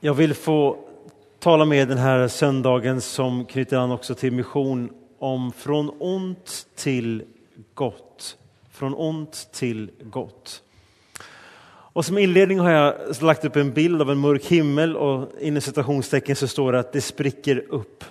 [0.00, 0.76] Jag vill få
[1.38, 7.22] tala med den här söndagen som knyter an också till mission om från ont till
[7.74, 8.36] gott.
[8.70, 10.62] Från ont till gott.
[11.68, 15.60] Och som inledning har jag lagt upp en bild av en mörk himmel och inom
[15.60, 18.04] citationstecken så står det att det spricker upp.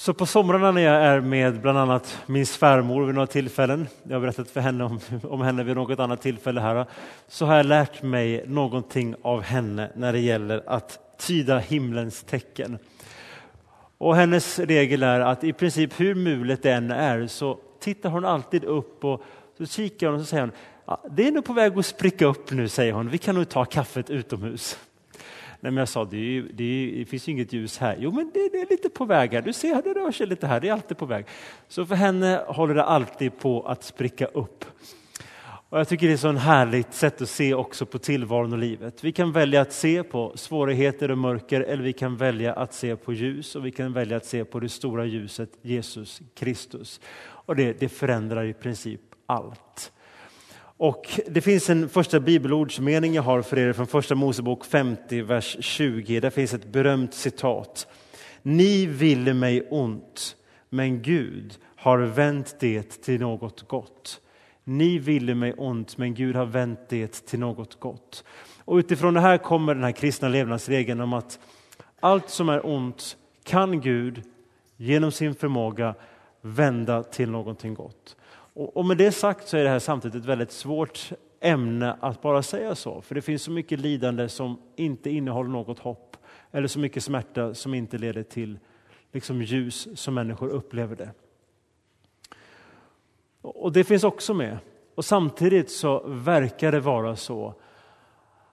[0.00, 4.16] Så på somrarna när jag är med bland annat min svärmor vid några tillfällen, jag
[4.16, 6.86] har berättat för henne om, om henne vid något annat tillfälle här,
[7.28, 12.78] så har jag lärt mig någonting av henne när det gäller att tyda himlens tecken.
[13.98, 18.24] Och hennes regel är att i princip hur mulet det än är så tittar hon
[18.24, 19.22] alltid upp och
[19.58, 20.52] så kikar hon och så säger hon,
[21.10, 23.64] det är nog på väg att spricka upp nu, säger hon, vi kan nog ta
[23.64, 24.78] kaffet utomhus.
[25.60, 27.96] Nej, men jag sa, det, ju, det, ju, det finns ju inget ljus här.
[27.98, 29.42] Jo, men det, det, är lite på väg här.
[29.42, 30.60] Du ser, det rör sig lite här.
[30.60, 31.26] Det är alltid på väg.
[31.68, 34.64] Så för henne håller det alltid på att spricka upp.
[35.70, 38.58] Och jag tycker det är ett så härligt sätt att se också på tillvaron och
[38.58, 39.04] livet.
[39.04, 42.96] Vi kan välja att se på svårigheter och mörker eller vi kan välja att se
[42.96, 47.00] på ljus och vi kan välja att se på det stora ljuset Jesus Kristus.
[47.20, 49.92] Och det, det förändrar i princip allt.
[50.82, 55.56] Och det finns en första bibelordsmening jag har för er från första Mosebok 50, vers
[55.60, 56.20] 20.
[56.20, 57.86] Där finns ett berömt citat.
[58.42, 60.36] Ni ville mig ont,
[60.68, 64.20] men Gud har vänt det till något gott.
[64.64, 68.24] Ni ville mig ont, men Gud har vänt det till något gott.
[68.58, 71.38] Och utifrån det här kommer den här kristna levnadsregeln om att
[72.00, 74.22] allt som är ont kan Gud
[74.76, 75.94] genom sin förmåga
[76.40, 78.16] vända till någonting gott.
[78.60, 82.42] Och med det sagt så är det här samtidigt ett väldigt svårt ämne att bara
[82.42, 86.16] säga så, för det finns så mycket lidande som inte innehåller något hopp,
[86.50, 88.58] eller så mycket smärta som inte leder till
[89.12, 91.10] liksom ljus som människor upplever det.
[93.42, 94.58] Och det finns också med.
[94.94, 97.54] Och samtidigt så verkar det vara så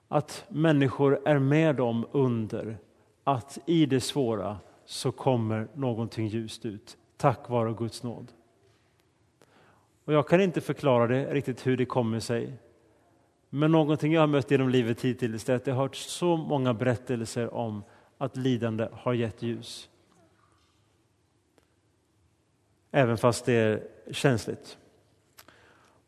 [0.08, 2.78] att människor är med om under
[3.24, 8.32] att i det svåra så kommer någonting ljust ut, tack vare Guds nåd.
[10.08, 12.52] Och jag kan inte förklara det riktigt hur det kommer sig.
[13.50, 16.74] Men någonting jag har mött genom livet hittills är att jag har hört så många
[16.74, 17.82] berättelser om
[18.18, 19.88] att lidande har gett ljus.
[22.90, 24.78] Även fast det är känsligt.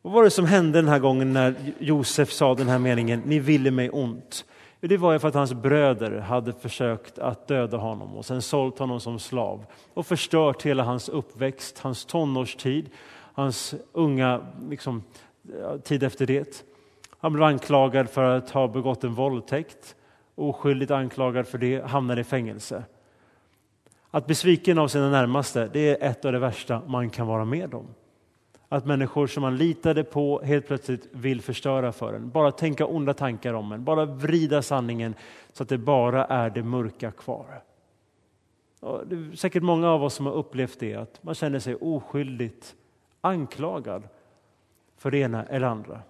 [0.02, 3.38] Vad var det som hände den här gången när Josef sa den här meningen, ni
[3.38, 4.44] ville mig ont?
[4.80, 8.78] Det var ju för att hans bröder hade försökt att döda honom och sen sålt
[8.78, 12.90] honom som slav och förstört hela hans uppväxt, hans tonårstid,
[13.32, 15.02] hans unga liksom,
[15.58, 16.64] eh, tid efter det.
[17.18, 19.96] Han blev anklagad för att ha begått en våldtäkt,
[20.34, 22.84] oskyldigt anklagad för det, hamnade i fängelse.
[24.10, 27.74] Att besviken av sina närmaste, det är ett av det värsta man kan vara med
[27.74, 27.86] om.
[28.68, 33.14] Att människor som man litade på helt plötsligt vill förstöra för en, bara tänka onda
[33.14, 35.14] tankar om en, bara vrida sanningen
[35.52, 37.62] så att det bara är det mörka kvar.
[38.80, 41.74] Och det är säkert många av oss som har upplevt det, att man känner sig
[41.74, 42.74] oskyldigt
[43.20, 44.08] anklagad
[44.96, 46.00] för det ena eller andra.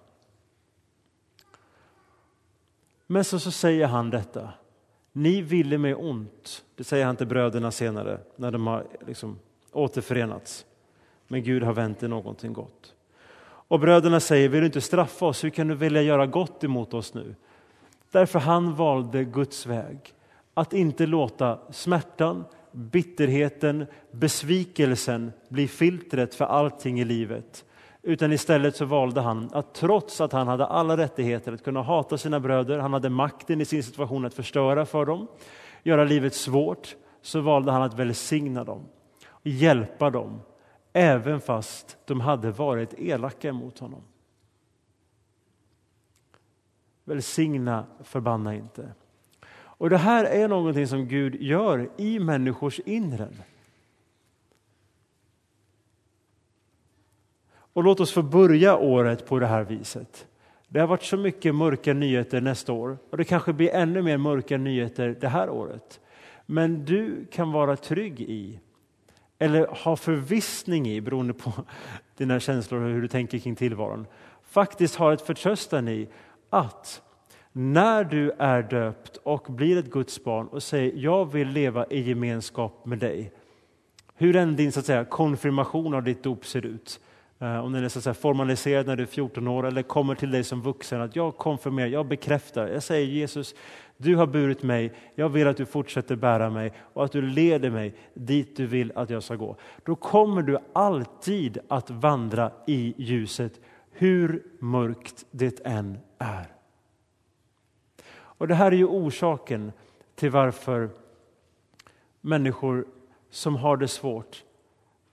[3.07, 4.51] Men så, så säger han detta.
[5.13, 6.65] Ni ville mig ont.
[6.75, 9.39] Det säger han till bröderna senare när de har liksom
[9.73, 10.67] återförenats.
[11.29, 12.95] Men Gud har vänt till någonting gott.
[13.43, 15.45] Och bröderna säger, vill du inte straffa oss?
[15.45, 17.35] Hur kan du vilja göra gott emot oss nu?
[18.11, 20.15] Därför han valde Guds väg.
[20.55, 27.65] Att inte låta smärtan, bitterheten, besvikelsen bli filtret för allting i livet.
[28.03, 32.19] Utan istället så valde han att trots att han hade alla rättigheter att kunna hata
[32.19, 35.29] sina bröder, han hade makten i sin situation att förstöra för dem,
[35.83, 38.89] göra livet svårt, så valde han att välsigna dem,
[39.43, 40.41] hjälpa dem,
[40.93, 44.03] även fast de hade varit elaka mot honom.
[47.05, 48.93] Välsigna, förbanna inte.
[49.81, 53.29] Och det här är någonting som Gud gör i människors inre.
[57.53, 60.27] Och låt oss få börja året på det här viset.
[60.69, 64.17] Det har varit så mycket mörka nyheter nästa år och det kanske blir ännu mer
[64.17, 66.01] mörka nyheter det här året.
[66.47, 68.61] Men du kan vara trygg i,
[69.39, 71.53] eller ha förvissning i, beroende på
[72.17, 74.07] dina känslor och hur du tänker kring tillvaron,
[74.43, 76.09] faktiskt ha ett förtröstan i
[76.51, 77.03] att
[77.53, 82.01] när du är döpt och blir ett Guds barn och säger jag vill leva i
[82.01, 83.33] gemenskap med dig.
[84.15, 87.01] Hur än din så att säga, konfirmation av ditt dop ser ut.
[87.39, 90.15] Eh, om den är så att säga, formaliserad när du är 14 år eller kommer
[90.15, 91.01] till dig som vuxen.
[91.01, 92.69] Att jag konfirmerar, jag bekräftar.
[92.69, 93.55] Jag säger Jesus,
[93.97, 94.93] du har burit mig.
[95.15, 98.93] Jag vill att du fortsätter bära mig och att du leder mig dit du vill
[98.95, 99.57] att jag ska gå.
[99.85, 103.61] Då kommer du alltid att vandra i ljuset
[103.91, 106.60] hur mörkt det än är.
[108.41, 109.73] Och det här är ju orsaken
[110.15, 110.91] till varför
[112.21, 112.87] människor
[113.31, 114.45] som har det svårt,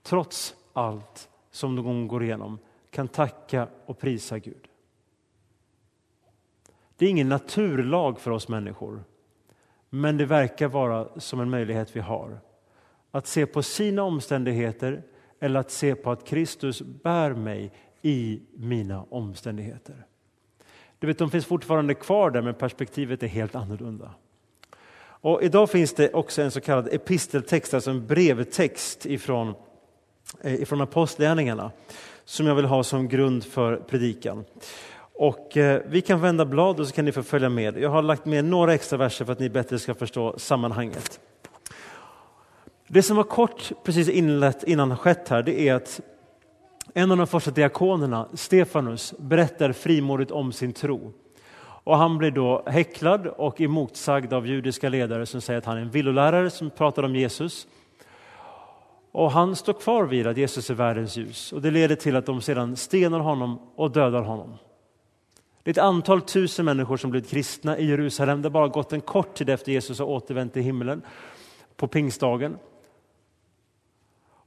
[0.02, 2.58] trots allt som de går igenom,
[2.90, 4.68] kan tacka och prisa Gud.
[6.96, 9.04] Det är ingen naturlag för oss människor,
[9.90, 12.40] men det verkar vara som en möjlighet vi har.
[13.10, 15.02] Att se på sina omständigheter
[15.40, 17.72] eller att se på att Kristus bär mig
[18.02, 20.06] i mina omständigheter.
[20.98, 24.10] Du vet, de finns fortfarande kvar där, men perspektivet är helt annorlunda.
[25.20, 29.54] Och idag finns det också en så kallad episteltext, alltså en brevtext ifrån,
[30.40, 31.70] eh, ifrån apostlagärningarna
[32.24, 34.44] som jag vill ha som grund för predikan.
[35.18, 37.78] Och eh, vi kan vända blad och så kan ni få följa med.
[37.78, 41.20] Jag har lagt med några extra verser för att ni bättre ska förstå sammanhanget.
[42.86, 46.00] Det som var kort precis inlett innan skett här, det är att
[46.94, 51.12] en av de första diakonerna, Stefanus, berättar frimodigt om sin tro.
[51.60, 55.80] Och han blir då häcklad och emotsagd av judiska ledare som säger att han är
[55.80, 57.66] en villolärare som pratar om Jesus.
[59.12, 62.26] Och han står kvar vid att Jesus är världens ljus och det leder till att
[62.26, 64.58] de sedan stenar honom och dödar honom.
[65.62, 68.42] Det är ett antal tusen människor som blivit kristna i Jerusalem.
[68.42, 71.02] Det har bara gått en kort tid efter Jesus har återvänt till himlen
[71.76, 72.56] på pingstdagen.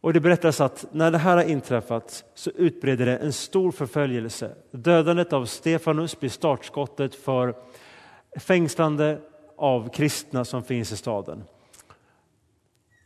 [0.02, 4.56] Och det berättas att när det här har inträffat så utbreder det en stor förföljelse.
[4.72, 7.56] Dödandet av Stefanus blir startskottet för
[8.40, 9.22] fängslande
[9.58, 11.44] av kristna som finns i staden.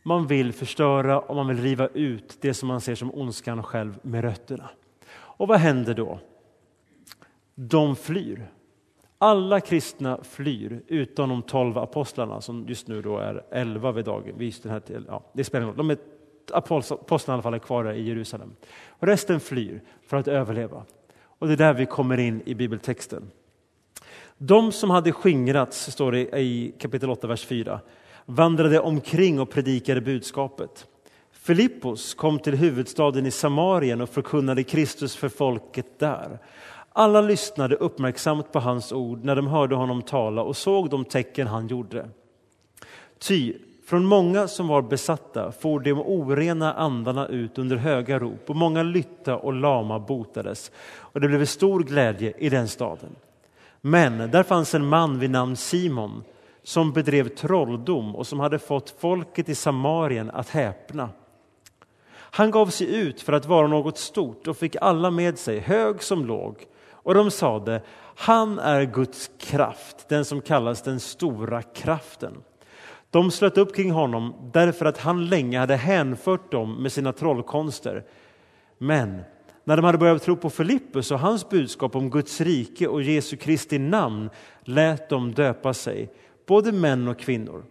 [0.02, 3.98] Man vill förstöra och man vill riva ut det som man ser som ondskan själv
[4.02, 4.70] med rötterna.
[5.12, 6.18] Och vad händer då?
[7.54, 8.50] De flyr.
[9.18, 14.38] Alla kristna flyr utom de tolv apostlarna som just nu då är elva vid dagen.
[14.38, 15.96] Vid den här, ja, det spelar De är
[16.54, 18.56] apostlarna i alla fall är kvar i Jerusalem.
[18.88, 20.82] Och resten flyr för att överleva.
[21.38, 23.30] Och det är där vi kommer in i bibeltexten.
[24.38, 27.80] De som hade skingrats, står det i kapitel 8, vers 4,
[28.24, 30.86] vandrade omkring och predikade budskapet.
[31.32, 36.38] Filippos kom till huvudstaden i Samarien och förkunnade Kristus för folket där.
[36.92, 41.46] Alla lyssnade uppmärksamt på hans ord när de hörde honom tala och såg de tecken
[41.46, 42.08] han gjorde.
[43.18, 43.54] Ty
[43.86, 48.82] från många som var besatta for de orena andarna ut under höga rop och många
[48.82, 53.16] lytta och lama botades och det blev stor glädje i den staden.
[53.80, 56.24] Men där fanns en man vid namn Simon
[56.62, 61.08] som bedrev trolldom och som hade fått folket i Samarien att häpna.
[62.18, 66.02] Han gav sig ut för att vara något stort och fick alla med sig, hög
[66.02, 66.66] som låg.
[66.90, 67.82] Och de sade,
[68.16, 72.34] han är Guds kraft, den som kallas den stora kraften.
[73.16, 78.04] De slöt upp kring honom därför att han länge hade hänfört dem med sina trollkonster.
[78.78, 79.20] Men
[79.64, 83.36] när de hade börjat tro på Filippus och hans budskap om Guds rike och Jesu
[83.36, 84.30] Kristi namn
[84.64, 86.12] lät de döpa sig,
[86.46, 87.64] både män och kvinnor.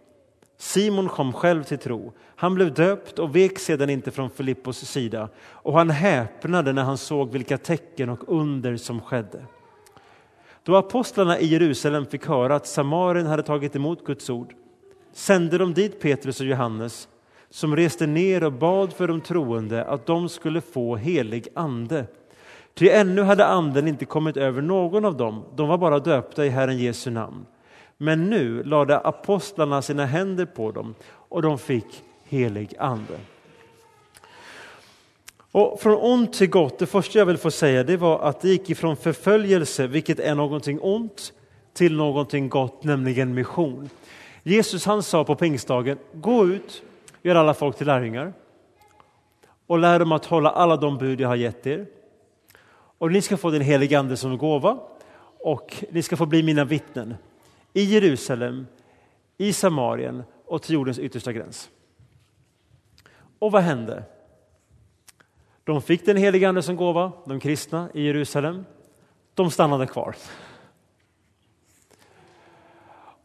[0.58, 2.12] Simon kom själv till tro.
[2.36, 6.98] Han blev döpt och vek sedan inte från Filippos sida och han häpnade när han
[6.98, 9.46] såg vilka tecken och under som skedde.
[10.62, 14.54] Då apostlarna i Jerusalem fick höra att Samarien hade tagit emot Guds ord
[15.16, 17.08] sände de dit Petrus och Johannes
[17.50, 22.06] som reste ner och bad för de troende att de skulle få helig ande.
[22.74, 26.48] Ty ännu hade anden inte kommit över någon av dem, de var bara döpta i
[26.48, 27.46] Herren Jesu namn.
[27.96, 33.18] Men nu lade apostlarna sina händer på dem och de fick helig ande.
[35.52, 38.48] Och från ont till gott, det första jag vill få säga det var att det
[38.48, 41.32] gick ifrån förföljelse, vilket är någonting ont,
[41.74, 43.90] till någonting gott, nämligen mission.
[44.48, 46.82] Jesus han sa på pingstdagen, gå ut,
[47.22, 48.32] gör alla folk till lärjungar
[49.66, 51.86] och lär dem att hålla alla de bud jag har gett er.
[52.98, 54.78] Och ni ska få den helige Ande som gåva
[55.38, 57.14] och ni ska få bli mina vittnen
[57.72, 58.66] i Jerusalem,
[59.38, 61.70] i Samarien och till jordens yttersta gräns.
[63.38, 64.02] Och vad hände?
[65.64, 68.64] De fick den helige Ande som gåva, de kristna i Jerusalem.
[69.34, 70.16] De stannade kvar.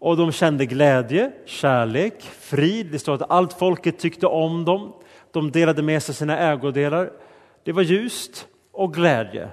[0.02, 2.92] Och de kände glädje, kärlek, frid.
[2.92, 4.94] Det står att allt folket tyckte om dem.
[5.32, 7.12] De delade med sig sina ägodelar.
[7.64, 9.50] Det var ljust och glädje.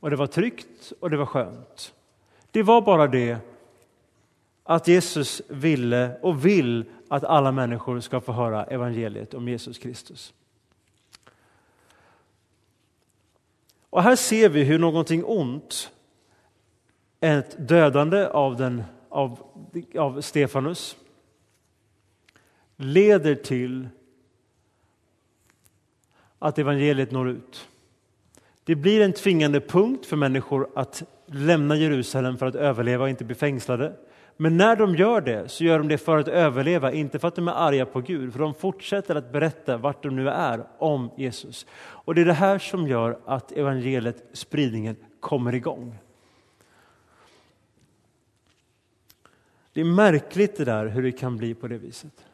[0.00, 1.94] Och det var tryggt och det var skönt.
[2.50, 3.36] Det var bara det
[4.64, 10.34] att Jesus ville och vill att alla människor ska få höra evangeliet om Jesus Kristus.
[13.90, 15.90] Och här ser vi hur någonting ont
[17.22, 19.38] ett dödande av, den, av,
[19.98, 20.96] av Stefanus
[22.76, 23.88] leder till
[26.38, 27.68] att evangeliet når ut.
[28.64, 33.24] Det blir en tvingande punkt för människor att lämna Jerusalem för att överleva och inte
[33.24, 33.96] bli fängslade.
[34.36, 37.36] Men när de gör det så gör de det för att överleva, inte för att
[37.36, 38.32] de är arga på Gud.
[38.32, 41.66] För de fortsätter att berätta vart de nu är om Jesus.
[41.74, 45.98] Och det är det här som gör att evangeliet, spridningen, kommer igång.
[49.72, 52.26] Det är märkligt det där hur det kan bli på det viset.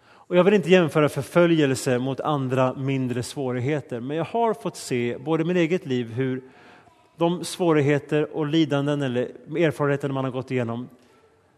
[0.00, 5.18] Och jag vill inte jämföra förföljelse mot andra mindre svårigheter, men jag har fått se,
[5.18, 6.42] både i mitt eget liv, hur
[7.16, 9.22] de svårigheter och lidanden eller
[9.56, 10.88] erfarenheter man har gått igenom,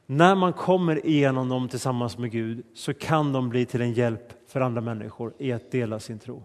[0.06, 4.32] när man kommer igenom dem tillsammans med Gud så kan de bli till en hjälp
[4.46, 6.42] för andra människor i att dela sin tro.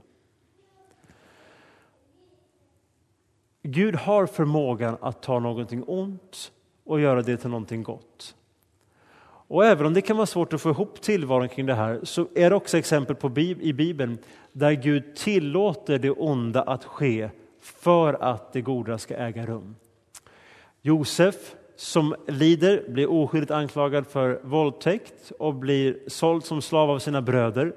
[3.64, 6.52] Gud har förmågan att ta någonting ont
[6.86, 8.36] och göra det till någonting gott.
[9.48, 12.28] Och även om det kan vara svårt att få ihop tillvaron kring det här så
[12.36, 14.18] är det också exempel på i Bibeln
[14.52, 17.30] där Gud tillåter det onda att ske
[17.62, 19.76] för att det goda ska äga rum.
[20.82, 27.22] Josef som lider, blir oskyldigt anklagad för våldtäkt och blir såld som slav av sina
[27.22, 27.74] bröder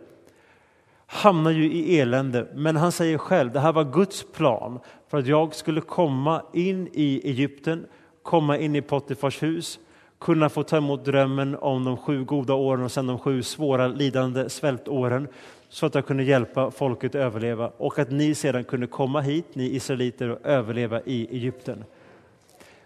[1.06, 5.26] hamnar ju i elände, men han säger själv det här var Guds plan för att
[5.26, 7.86] jag skulle komma in i Egypten,
[8.28, 9.78] komma in i Pottifars hus
[10.18, 13.86] kunna få ta emot drömmen om de sju goda åren och sen de sju svåra
[13.86, 15.28] lidande svältåren
[15.68, 19.46] så att jag kunde hjälpa folket att överleva och att ni sedan kunde komma hit,
[19.52, 21.84] ni israeliter, och överleva i Egypten.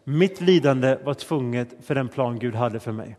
[0.04, 3.16] Mitt lidande var tvunget för den plan Gud hade för mig.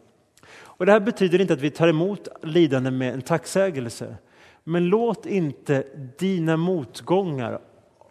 [0.56, 4.16] Och Det här betyder inte att vi tar emot lidande med en tacksägelse.
[4.64, 5.84] Men låt inte
[6.18, 7.60] dina motgångar,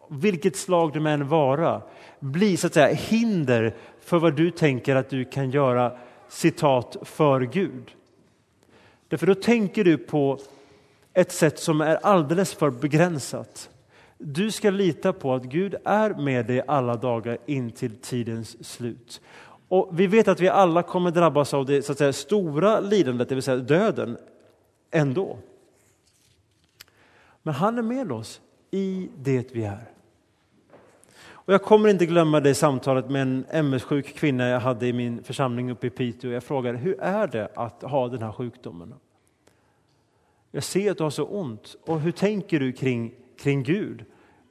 [0.09, 1.83] vilket slag de än vara,
[2.21, 7.40] bli så att säga hinder för vad du tänker att du kan göra citat för
[7.40, 7.90] Gud.
[9.09, 10.38] Därför då tänker du på
[11.12, 13.71] ett sätt som är alldeles för begränsat.
[14.18, 19.21] Du ska lita på att Gud är med dig alla dagar in till tidens slut.
[19.68, 23.28] Och Vi vet att vi alla kommer drabbas av det så att säga, stora lidandet,
[23.28, 24.16] det vill säga döden,
[24.90, 25.38] ändå.
[27.42, 28.40] Men han är med oss
[28.71, 29.85] i det vi är.
[31.52, 35.25] Och jag kommer inte glömma det samtalet med en MS-sjuk kvinna jag hade i min
[35.25, 36.30] församling uppe i Piteå.
[36.30, 38.94] Jag frågade hur är det att ha den här sjukdomen?
[40.50, 41.76] Jag ser att du har så ont.
[41.87, 44.04] Och hur tänker du kring, kring Gud?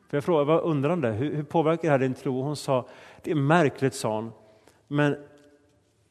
[0.08, 2.42] För jag frågade, var undrande, hur, hur påverkar det här din tro?
[2.42, 2.88] Hon sa,
[3.24, 4.32] det är märkligt, sa hon,
[4.88, 5.16] men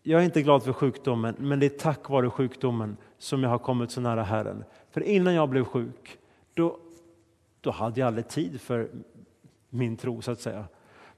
[0.02, 3.58] jag är inte glad för sjukdomen, men det är tack vare sjukdomen som jag har
[3.58, 4.64] kommit så nära Herren.
[4.90, 6.18] För innan jag blev sjuk,
[6.54, 6.78] då,
[7.60, 8.90] då hade jag aldrig tid för
[9.68, 10.64] min tro så att säga.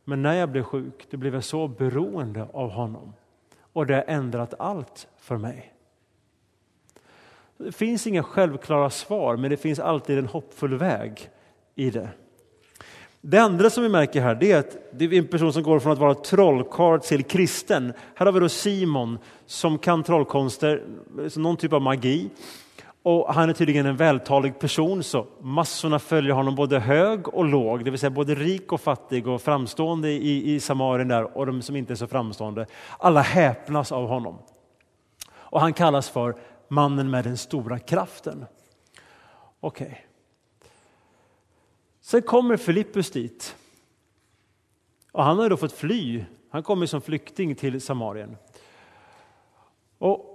[0.05, 3.13] Men när jag blev sjuk, då blev jag så beroende av honom.
[3.73, 5.73] Och det har ändrat allt för mig.
[7.57, 11.31] Det finns inga självklara svar, men det finns alltid en hoppfull väg
[11.75, 12.09] i det.
[13.21, 15.81] Det andra som vi märker här det är att det är en person som går
[15.81, 17.93] från att vara trollkarl till kristen.
[18.15, 20.83] Här har vi då Simon som kan trollkonster,
[21.37, 22.31] någon typ av magi.
[23.03, 27.85] Och han är tydligen en vältalig person, så massorna följer honom både hög och låg,
[27.85, 31.63] det vill säga både rik och fattig och framstående i, i Samarien där och de
[31.63, 32.67] som inte är så framstående.
[32.99, 34.39] Alla häpnas av honom.
[35.31, 36.37] Och han kallas för
[36.69, 38.45] mannen med den stora kraften.
[39.61, 39.87] Okej.
[39.87, 39.99] Okay.
[42.01, 43.57] Sen kommer Filippus dit.
[45.13, 46.25] Och han har då fått fly.
[46.51, 48.37] Han kommer som flykting till Samarien.
[49.99, 50.32] Och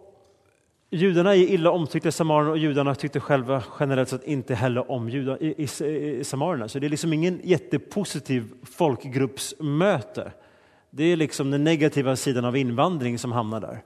[0.89, 5.09] Judarna är illa omtyckta i Samarien och judarna tyckte själva generellt sett inte heller om
[5.09, 5.85] judar, i, i,
[6.19, 6.67] i Samarierna.
[6.67, 10.31] Så det är liksom ingen jättepositiv folkgruppsmöte.
[10.89, 13.81] Det är liksom den negativa sidan av invandring som hamnar där.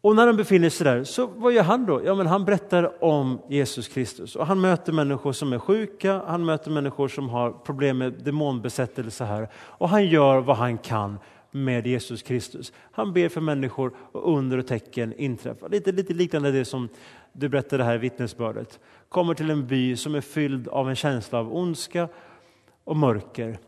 [0.00, 2.04] Och när de befinner sig där, så vad gör han då?
[2.04, 4.36] Ja, men han berättar om Jesus Kristus.
[4.36, 9.24] Och han möter människor som är sjuka, han möter människor som har problem med demonbesättelse
[9.24, 9.48] här.
[9.54, 11.18] Och han gör vad han kan
[11.50, 12.72] med Jesus Kristus.
[12.92, 15.68] Han ber för människor och under och tecken inträffar.
[15.68, 16.88] Lite, lite liknande det som
[17.32, 18.80] du berättade här i vittnesbördet.
[19.08, 22.08] Kommer till en by som är fylld av en känsla av ondska
[22.84, 23.58] och mörker.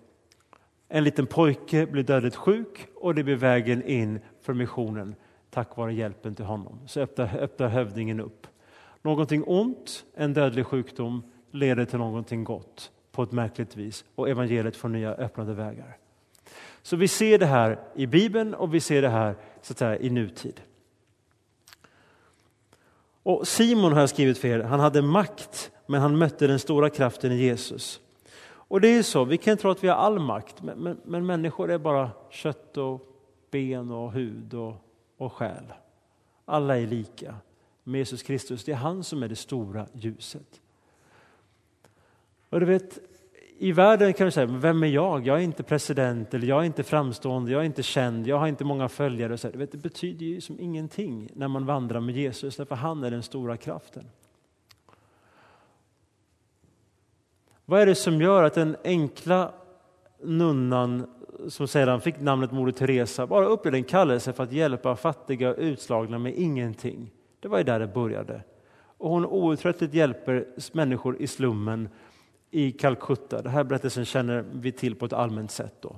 [0.89, 5.15] En liten pojke blir dödligt sjuk och det blir vägen in för missionen
[5.51, 6.79] tack vare hjälpen till honom.
[6.87, 8.47] Så öppnar, öppnar hövdingen upp.
[9.03, 14.77] Någonting ont, en dödlig sjukdom, leder till någonting gott på ett märkligt vis och evangeliet
[14.77, 15.97] får nya öppnade vägar.
[16.83, 19.99] Så vi ser det här i Bibeln och vi ser det här så att säga,
[19.99, 20.61] i nutid.
[23.23, 26.91] Och Simon har jag skrivit för er, han hade makt men han mötte den stora
[26.91, 28.01] kraften i Jesus.
[28.71, 31.27] Och det är så, vi kan tro att vi har all makt men, men, men
[31.27, 33.07] människor är bara kött och
[33.51, 34.75] ben och hud och,
[35.17, 35.65] och själ.
[36.45, 37.35] Alla är lika.
[37.85, 40.61] Med Jesus Kristus, det är han som är det stora ljuset.
[42.51, 42.99] Och du vet,
[43.63, 45.27] i världen kan du säga, vem är jag?
[45.27, 48.47] Jag är inte president, eller jag är inte framstående, jag är inte känd, jag har
[48.47, 49.39] inte många följare.
[49.39, 53.23] Så det betyder ju som ingenting när man vandrar med Jesus, därför han är den
[53.23, 54.05] stora kraften.
[57.65, 59.53] Vad är det som gör att den enkla
[60.23, 61.07] nunnan
[61.49, 65.59] som sedan fick namnet Moder Teresa bara upplevde en kallelse för att hjälpa fattiga och
[65.59, 67.11] utslagna med ingenting?
[67.41, 68.43] Det var ju där det började.
[68.99, 71.89] Och hon outtröttligt hjälper människor i slummen
[72.51, 73.43] i Calcutta.
[73.43, 75.75] Den här berättelsen känner vi till på ett allmänt sätt.
[75.81, 75.97] Då.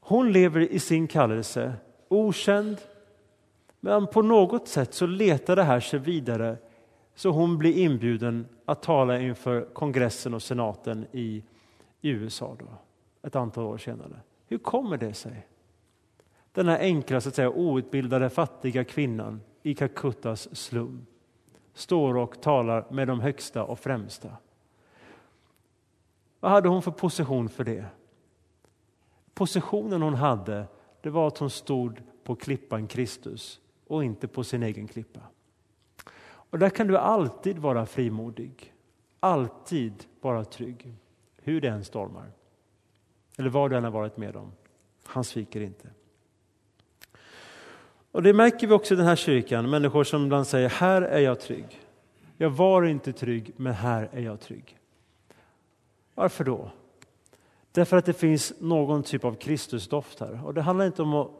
[0.00, 1.74] Hon lever i sin kallelse,
[2.08, 2.76] okänd,
[3.80, 6.56] men på något sätt så letar det här sig vidare
[7.14, 11.42] så hon blir inbjuden att tala inför kongressen och senaten i,
[12.02, 12.66] USA då,
[13.22, 14.20] ett antal år senare.
[14.46, 15.46] Hur kommer det sig?
[16.52, 21.06] Den här enkla, så att säga, outbildade, fattiga kvinnan i Calcuttas slum
[21.78, 24.36] står och talar med de högsta och främsta.
[26.40, 27.86] Vad hade hon för position för det?
[29.34, 30.66] Positionen hon hade
[31.00, 35.20] det var att hon stod på klippan Kristus och inte på sin egen klippa.
[36.20, 38.74] Och där kan du alltid vara frimodig,
[39.20, 40.94] alltid vara trygg,
[41.36, 42.32] hur det än stormar.
[43.36, 44.52] Eller vad du än har varit med om.
[45.04, 45.88] Han sviker inte.
[48.12, 51.20] Och Det märker vi också i den här kyrkan, människor som ibland säger här är
[51.20, 51.80] jag trygg.
[52.36, 54.76] Jag var inte trygg, men här är jag trygg.
[56.14, 56.70] Varför då?
[57.72, 60.46] Därför att det finns någon typ av Kristusdoft här.
[60.46, 61.30] Och det handlar inte om att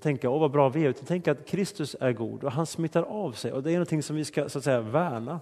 [0.00, 3.02] tänka åh vad bra vi är, utan tänka att Kristus är god och han smittar
[3.02, 3.52] av sig.
[3.52, 5.40] Och det är någonting som vi ska så att säga värna.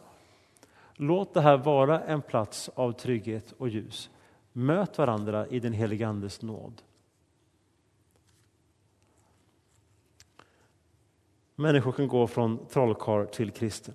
[0.94, 4.10] Låt det här vara en plats av trygghet och ljus.
[4.52, 6.82] Möt varandra i den helige Andes nåd.
[11.62, 13.94] Människor kan gå från trollkarl till kristen.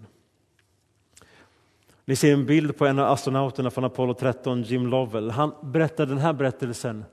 [2.05, 5.31] Ni ser en bild på en av astronauterna från Apollo 13, Jim Lovell.
[5.31, 7.05] Han berättar den här berättelsen.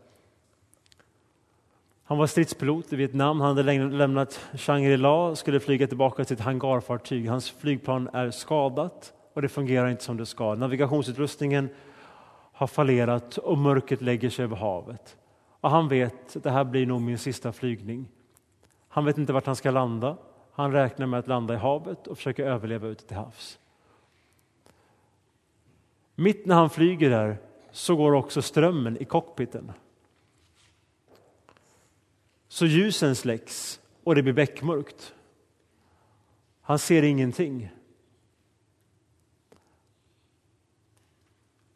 [2.05, 6.43] Han var stridspilot i Vietnam, han hade lämnat Shangri-La och skulle flyga tillbaka till ett
[6.43, 7.29] hangarfartyg.
[7.29, 10.55] Hans flygplan är skadat och det fungerar inte som det ska.
[10.55, 11.69] Navigationsutrustningen
[12.53, 15.17] har fallerat och mörkret lägger sig över havet.
[15.61, 18.09] Och han vet att det här blir nog min sista flygning.
[18.89, 20.17] Han vet inte vart han ska landa.
[20.57, 23.59] Han räknar med att landa i havet och försöker överleva ute till havs.
[26.15, 27.39] Mitt när han flyger där
[27.71, 29.73] så går också strömmen i cockpiten.
[32.49, 35.15] Så ljusen släcks och det blir beckmörkt.
[36.61, 37.71] Han ser ingenting.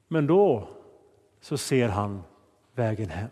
[0.08, 0.68] Men då
[1.40, 2.22] så ser han
[2.74, 3.30] vägen hem.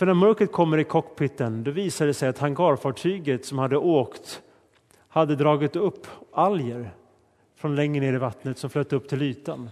[0.00, 4.42] För när mörkret kommer i cockpiten då visar det sig att hangarfartyget som hade åkt
[5.08, 6.90] hade dragit upp alger
[7.54, 9.70] från längre ner i vattnet som flöt upp till ytan.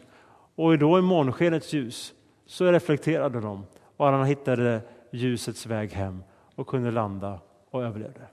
[0.55, 2.15] Och då i månskenets ljus
[2.47, 6.23] så reflekterade de och han hittade ljusets väg hem
[6.55, 8.29] och kunde landa och överlevde.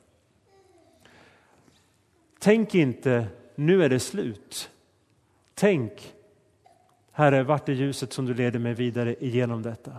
[2.40, 4.70] Tänk inte, nu är det slut.
[5.54, 6.14] Tänk,
[7.12, 9.92] Herre, vart är ljuset som du leder mig vidare igenom detta?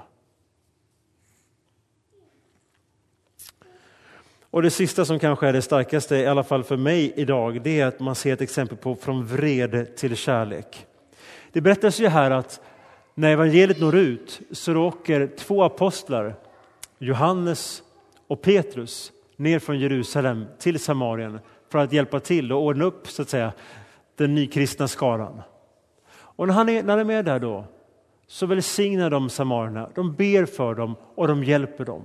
[4.57, 7.81] Och det sista som kanske är det starkaste, i alla fall för mig idag, det
[7.81, 10.87] är att man ser ett exempel på från vrede till kärlek.
[11.53, 12.61] Det berättas ju här att
[13.15, 16.35] när evangeliet når ut så åker två apostlar,
[16.99, 17.83] Johannes
[18.27, 21.39] och Petrus, ner från Jerusalem till Samarien
[21.73, 23.53] för att hjälpa till och ordna upp så att säga,
[24.17, 25.43] den nykristna skaran.
[26.13, 27.65] Och när han är, när han är med där då
[28.27, 32.03] så välsignar de samarierna, de ber för dem och de hjälper dem.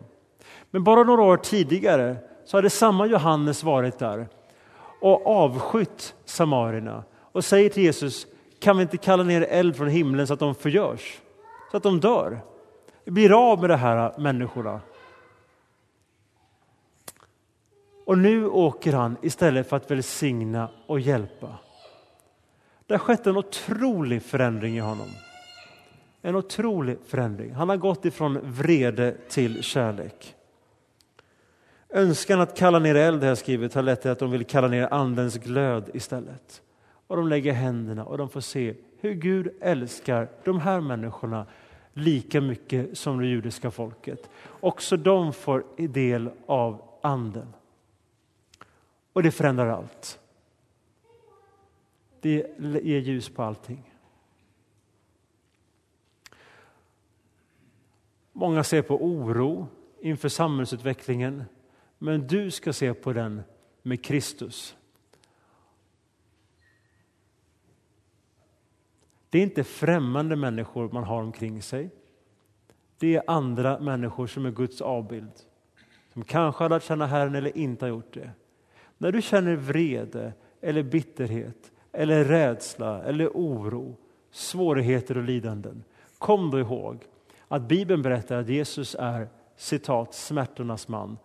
[0.71, 2.17] Men bara några år tidigare
[2.51, 4.27] så hade samma Johannes varit där
[5.01, 8.27] och avskytt samarierna och säger till Jesus,
[8.59, 11.21] kan vi inte kalla ner eld från himlen så att de förgörs?
[11.71, 12.41] Så att de dör.
[13.03, 14.81] Vi blir av med de här människorna.
[18.05, 21.55] Och nu åker han istället för att välsigna och hjälpa.
[22.85, 25.09] Det har skett en otrolig förändring i honom.
[26.21, 27.53] En otrolig förändring.
[27.53, 30.35] Han har gått ifrån vrede till kärlek.
[31.93, 34.93] Önskan att kalla ner eld, har skrivet, har lett till att de vill kalla ner
[34.93, 36.61] andens glöd istället.
[37.07, 41.45] Och de lägger händerna och de får se hur Gud älskar de här människorna
[41.93, 44.29] lika mycket som det judiska folket.
[44.59, 47.53] Också de får del av anden.
[49.13, 50.19] Och det förändrar allt.
[52.21, 53.93] Det ger ljus på allting.
[58.31, 59.67] Många ser på oro
[59.99, 61.43] inför samhällsutvecklingen
[62.03, 63.41] men du ska se på den
[63.81, 64.75] med Kristus.
[69.29, 71.89] Det är inte främmande människor man har omkring sig.
[72.97, 75.31] Det är andra människor som är Guds avbild.
[76.13, 78.31] Som kanske har lärt känna Herren eller inte har gjort det.
[78.97, 83.97] När du känner vrede eller bitterhet eller rädsla eller oro,
[84.31, 85.83] svårigheter och lidanden.
[86.17, 87.03] Kom då ihåg
[87.47, 91.17] att Bibeln berättar att Jesus är citat smärtornas man.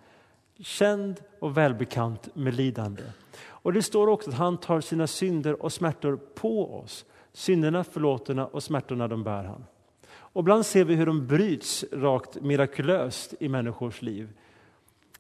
[0.59, 3.03] Känd och välbekant med lidande.
[3.39, 7.05] Och det står också att han tar sina synder och smärtor på oss.
[7.33, 9.65] Synderna förlåtna och smärtorna de bär han.
[10.09, 14.29] Och ibland ser vi hur de bryts rakt mirakulöst i människors liv.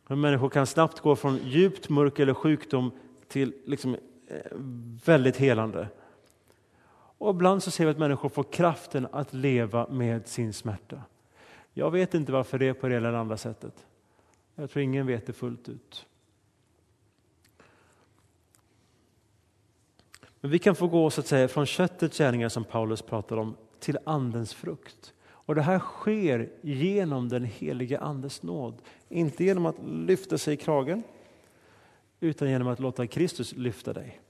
[0.09, 2.91] Hur människor kan snabbt gå från djupt mörker eller sjukdom
[3.29, 4.41] till liksom eh,
[5.05, 5.89] väldigt helande.
[7.19, 11.03] Och ibland så ser vi att människor får kraften att leva med sin smärta.
[11.73, 13.87] Jag vet inte varför det är på det eller andra sättet.
[14.57, 16.07] Jag tror ingen vet det fullt ut.
[20.41, 23.57] Men vi kan få gå så att säga från köttets gärningar som Paulus pratar om
[23.81, 25.13] till andens frukt.
[25.29, 28.83] Och det här sker genom den helige andes nåd.
[29.09, 31.03] Inte genom att lyfta sig i kragen
[32.21, 34.21] utan genom att låta Kristus lyfta dig.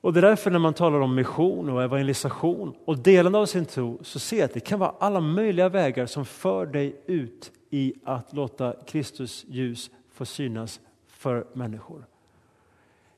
[0.00, 3.66] Och det är därför när man talar om mission och evangelisation och delande av sin
[3.66, 7.52] tro så ser jag att det kan vara alla möjliga vägar som för dig ut
[7.74, 12.06] i att låta Kristus ljus få synas för människor.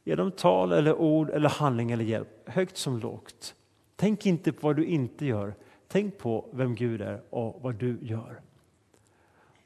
[0.04, 3.54] Genom tal eller ord eller handling eller hjälp, högt som lågt.
[3.96, 5.54] Tänk inte på vad du inte gör,
[5.88, 8.40] tänk på vem Gud är och vad du gör.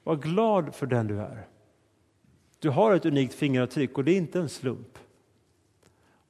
[0.02, 1.46] Var glad för den du är.
[2.58, 4.98] Du har ett unikt fingeravtryck och det är inte en slump.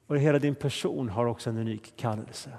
[0.07, 2.51] Och hela din person har också en unik kallelse.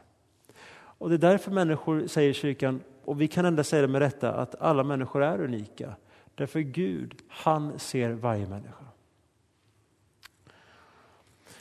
[0.75, 4.03] Och det är därför människor säger i kyrkan, och vi kan ändå säga det med
[4.03, 5.95] rätta, att alla människor är unika.
[6.35, 8.85] Därför Gud, han ser varje människa.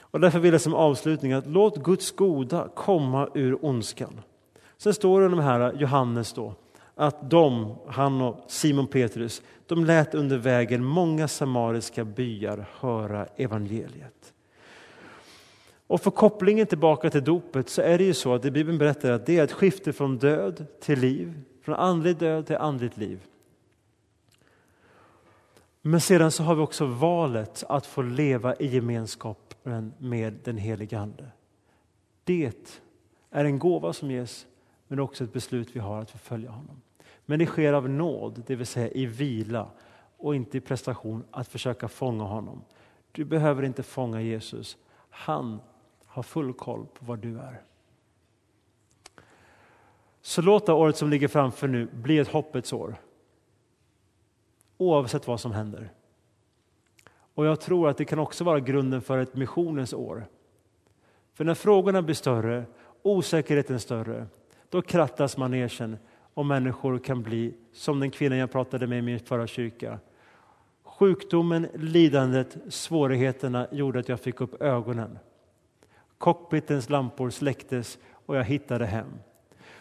[0.00, 4.20] Och därför vill jag som avslutning att låt Guds goda komma ur ondskan.
[4.76, 6.54] Sen står det om de här Johannes då,
[6.94, 14.31] att de, han och Simon Petrus, de lät under vägen många samariska byar höra evangeliet.
[15.92, 19.10] Och för kopplingen tillbaka till dopet så är det ju så att det Bibeln berättar
[19.10, 23.20] att det är ett skifte från död till liv, från andlig död till andligt liv.
[25.82, 30.98] Men sedan så har vi också valet att få leva i gemenskapen med den helige
[30.98, 31.26] Ande.
[32.24, 32.66] Det
[33.30, 34.46] är en gåva som ges,
[34.88, 36.80] men också ett beslut vi har att förfölja honom.
[37.26, 39.70] Men det sker av nåd, det vill säga i vila
[40.16, 42.64] och inte i prestation att försöka fånga honom.
[43.12, 44.76] Du behöver inte fånga Jesus.
[45.10, 45.60] Han
[46.12, 47.62] har full koll på var du är.
[50.20, 52.96] Så låt det året som ligger framför nu bli ett hoppets år.
[54.76, 55.92] Oavsett vad som händer.
[57.34, 60.26] Och jag tror att det kan också vara grunden för ett missionens år.
[61.34, 62.64] För när frågorna blir större,
[63.02, 64.26] osäkerheten större,
[64.68, 65.98] då krattas manegen
[66.34, 69.98] och människor kan bli som den kvinnan jag pratade med i min förra kyrka.
[70.82, 75.18] Sjukdomen, lidandet, svårigheterna gjorde att jag fick upp ögonen.
[76.22, 79.18] Cockpitens lampor släcktes och jag hittade hem.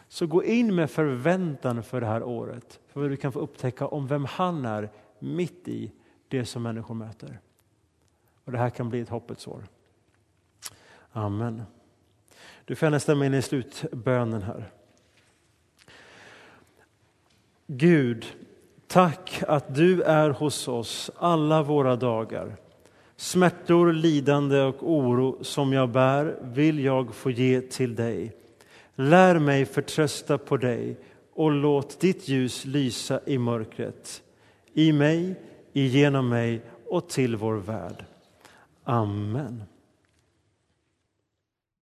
[0.08, 3.88] Så gå in med förväntan för det här året, för vad du kan få upptäcka
[3.88, 5.92] om vem han är mitt i
[6.28, 7.40] det som människor möter.
[8.46, 9.64] Och Det här kan bli ett hoppets år.
[11.12, 11.64] Amen.
[12.66, 14.72] Du får gärna stämma in i slutbönen här.
[17.68, 18.26] Gud,
[18.88, 22.58] tack att du är hos oss alla våra dagar.
[23.22, 28.36] Smärtor, lidande och oro som jag bär vill jag få ge till dig.
[28.96, 30.98] Lär mig förtrösta på dig
[31.34, 34.24] och låt ditt ljus lysa i mörkret,
[34.74, 35.36] i mig,
[35.74, 38.06] igenom mig och till vår värld.
[38.84, 39.64] Amen.